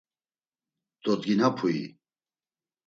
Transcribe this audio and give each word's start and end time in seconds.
Dodginapui? 1.03 1.77